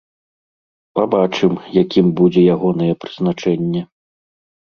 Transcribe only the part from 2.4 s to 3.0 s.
ягонае